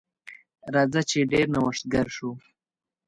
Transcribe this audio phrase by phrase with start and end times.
[0.73, 2.29] راځه چې ډیر نوښتګر شو.